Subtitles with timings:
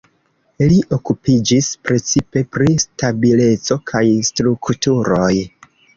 [0.69, 5.33] Li okupiĝis precipe pri stabileco kaj strukturoj.